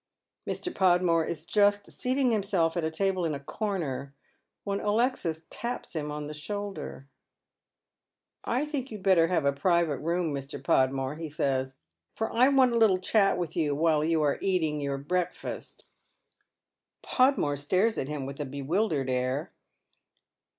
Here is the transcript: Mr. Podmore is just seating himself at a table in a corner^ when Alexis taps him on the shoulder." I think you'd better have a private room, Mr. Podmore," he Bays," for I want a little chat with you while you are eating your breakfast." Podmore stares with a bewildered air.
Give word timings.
Mr. 0.47 0.73
Podmore 0.73 1.23
is 1.23 1.45
just 1.45 1.91
seating 1.91 2.31
himself 2.31 2.75
at 2.75 2.83
a 2.83 2.89
table 2.89 3.23
in 3.23 3.35
a 3.35 3.39
corner^ 3.39 4.13
when 4.63 4.79
Alexis 4.79 5.43
taps 5.51 5.95
him 5.95 6.09
on 6.09 6.25
the 6.25 6.33
shoulder." 6.33 7.07
I 8.43 8.65
think 8.65 8.89
you'd 8.89 9.03
better 9.03 9.27
have 9.27 9.45
a 9.45 9.53
private 9.53 9.99
room, 9.99 10.33
Mr. 10.33 10.59
Podmore," 10.59 11.17
he 11.17 11.29
Bays," 11.31 11.75
for 12.15 12.33
I 12.33 12.47
want 12.47 12.73
a 12.73 12.79
little 12.79 12.97
chat 12.97 13.37
with 13.37 13.55
you 13.55 13.75
while 13.75 14.03
you 14.03 14.23
are 14.23 14.39
eating 14.41 14.81
your 14.81 14.97
breakfast." 14.97 15.85
Podmore 17.03 17.55
stares 17.55 17.97
with 17.97 18.39
a 18.39 18.45
bewildered 18.47 19.07
air. 19.07 19.53